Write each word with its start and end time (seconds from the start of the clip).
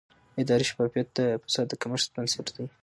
اداري 0.41 0.63
شفافیت 0.69 1.07
د 1.17 1.19
فساد 1.43 1.67
د 1.69 1.73
کمښت 1.81 2.07
بنسټ 2.15 2.47
دی 2.55 2.65